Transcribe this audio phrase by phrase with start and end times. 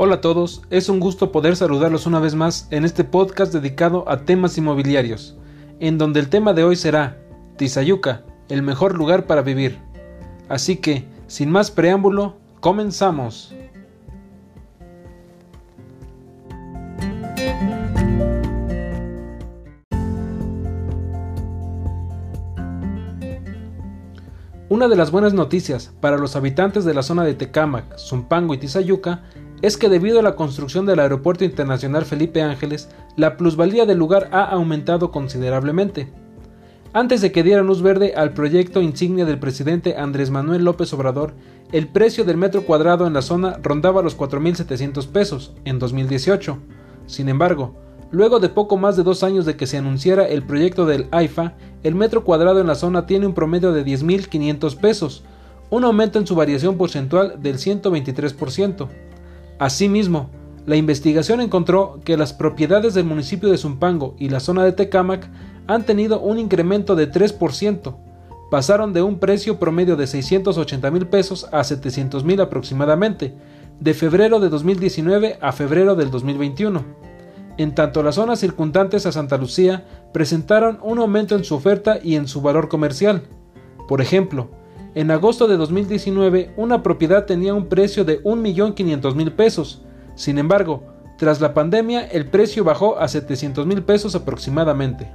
[0.00, 4.08] Hola a todos, es un gusto poder saludarlos una vez más en este podcast dedicado
[4.08, 5.36] a temas inmobiliarios,
[5.80, 7.18] en donde el tema de hoy será
[7.56, 9.80] Tizayuca, el mejor lugar para vivir.
[10.48, 13.52] Así que, sin más preámbulo, comenzamos.
[24.68, 28.58] Una de las buenas noticias para los habitantes de la zona de Tecámac, Zumpango y
[28.58, 29.24] Tizayuca
[29.62, 34.28] es que debido a la construcción del Aeropuerto Internacional Felipe Ángeles, la plusvalía del lugar
[34.32, 36.08] ha aumentado considerablemente.
[36.92, 41.34] Antes de que diera luz verde al proyecto insignia del presidente Andrés Manuel López Obrador,
[41.70, 46.56] el precio del metro cuadrado en la zona rondaba los 4.700 pesos en 2018.
[47.06, 47.74] Sin embargo,
[48.10, 51.54] luego de poco más de dos años de que se anunciara el proyecto del AIFA,
[51.82, 55.24] el metro cuadrado en la zona tiene un promedio de 10.500 pesos,
[55.68, 58.88] un aumento en su variación porcentual del 123%.
[59.58, 60.30] Asimismo,
[60.66, 65.28] la investigación encontró que las propiedades del municipio de Zumpango y la zona de Tecámac
[65.66, 67.96] han tenido un incremento de 3%,
[68.50, 73.34] pasaron de un precio promedio de 680 mil pesos a 700 mil aproximadamente,
[73.80, 76.84] de febrero de 2019 a febrero del 2021.
[77.58, 82.14] En tanto, las zonas circundantes a Santa Lucía presentaron un aumento en su oferta y
[82.14, 83.22] en su valor comercial.
[83.88, 84.50] Por ejemplo,
[84.94, 89.82] en agosto de 2019, una propiedad tenía un precio de 1.500.000 pesos.
[90.14, 90.82] Sin embargo,
[91.18, 95.10] tras la pandemia, el precio bajó a 700.000 pesos aproximadamente.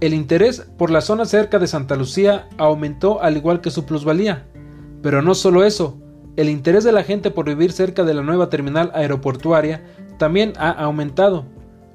[0.00, 4.44] El interés por la zona cerca de Santa Lucía aumentó al igual que su plusvalía.
[5.00, 5.96] Pero no solo eso,
[6.36, 9.82] el interés de la gente por vivir cerca de la nueva terminal aeroportuaria
[10.18, 11.44] también ha aumentado.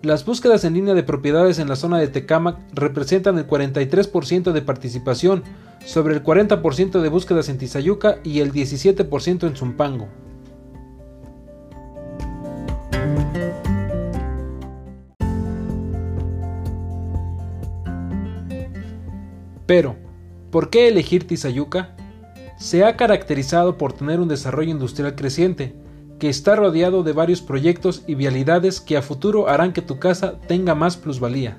[0.01, 4.61] Las búsquedas en línea de propiedades en la zona de Tecámac representan el 43% de
[4.61, 5.43] participación,
[5.85, 10.07] sobre el 40% de búsquedas en Tizayuca y el 17% en Zumpango.
[19.65, 19.97] Pero,
[20.49, 21.95] ¿por qué elegir Tizayuca?
[22.59, 25.73] Se ha caracterizado por tener un desarrollo industrial creciente,
[26.19, 30.35] que está rodeado de varios proyectos y vialidades que a futuro harán que tu casa
[30.47, 31.57] tenga más plusvalía.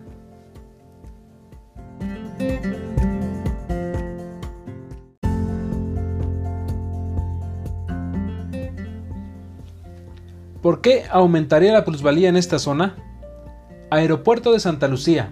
[10.61, 12.97] ¿Por qué aumentaría la plusvalía en esta zona?
[13.91, 15.31] Aeropuerto de Santa Lucía.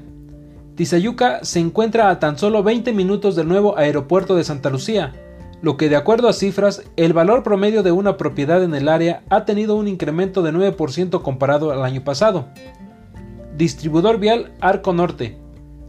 [0.75, 5.13] Tizayuca se encuentra a tan solo 20 minutos del nuevo aeropuerto de Santa Lucía,
[5.61, 9.23] lo que de acuerdo a cifras, el valor promedio de una propiedad en el área
[9.29, 12.47] ha tenido un incremento de 9% comparado al año pasado.
[13.57, 15.37] Distribuidor vial Arco Norte.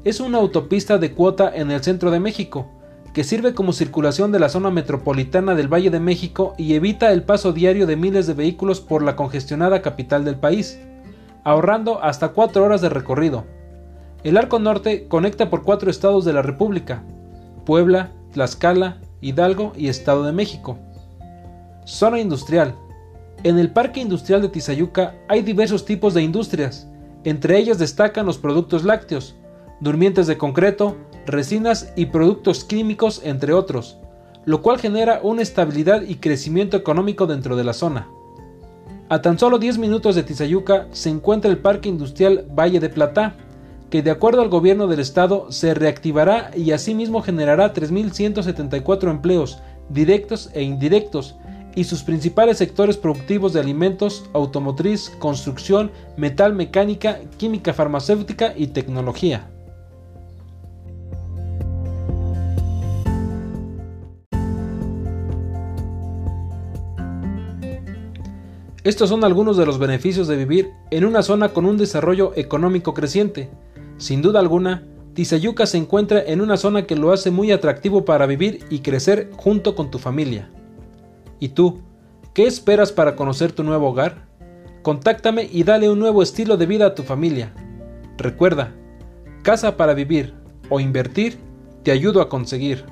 [0.03, 2.67] Es una autopista de cuota en el centro de México,
[3.13, 7.23] que sirve como circulación de la zona metropolitana del Valle de México y evita el
[7.23, 10.79] paso diario de miles de vehículos por la congestionada capital del país,
[11.43, 13.45] ahorrando hasta 4 horas de recorrido.
[14.23, 17.03] El Arco Norte conecta por cuatro estados de la República,
[17.65, 20.77] Puebla, Tlaxcala, Hidalgo y Estado de México.
[21.85, 22.75] Zona industrial.
[23.43, 26.87] En el Parque Industrial de Tizayuca hay diversos tipos de industrias,
[27.23, 29.35] entre ellas destacan los productos lácteos,
[29.79, 33.97] durmientes de concreto, resinas y productos químicos, entre otros,
[34.45, 38.07] lo cual genera una estabilidad y crecimiento económico dentro de la zona.
[39.09, 43.35] A tan solo 10 minutos de Tizayuca se encuentra el Parque Industrial Valle de Platá,
[43.89, 50.49] que de acuerdo al gobierno del estado se reactivará y asimismo generará 3.174 empleos directos
[50.53, 51.35] e indirectos
[51.75, 59.49] y sus principales sectores productivos de alimentos, automotriz, construcción, metal mecánica, química farmacéutica y tecnología.
[68.83, 72.93] Estos son algunos de los beneficios de vivir en una zona con un desarrollo económico
[72.93, 73.49] creciente.
[73.99, 78.25] Sin duda alguna, Tizayuca se encuentra en una zona que lo hace muy atractivo para
[78.25, 80.49] vivir y crecer junto con tu familia.
[81.37, 81.81] ¿Y tú?
[82.33, 84.29] ¿Qué esperas para conocer tu nuevo hogar?
[84.83, 87.53] Contáctame y dale un nuevo estilo de vida a tu familia.
[88.17, 88.73] Recuerda,
[89.43, 90.33] casa para vivir
[90.69, 91.37] o invertir,
[91.83, 92.85] te ayudo a conseguir.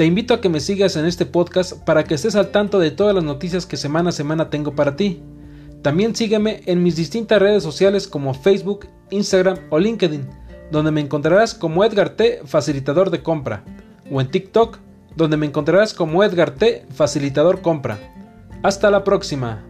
[0.00, 2.90] Te invito a que me sigas en este podcast para que estés al tanto de
[2.90, 5.22] todas las noticias que semana a semana tengo para ti.
[5.82, 10.26] También sígueme en mis distintas redes sociales como Facebook, Instagram o LinkedIn,
[10.72, 13.62] donde me encontrarás como Edgar T, facilitador de compra,
[14.10, 14.78] o en TikTok
[15.16, 17.98] donde me encontrarás como Edgar T, facilitador compra.
[18.62, 19.69] Hasta la próxima.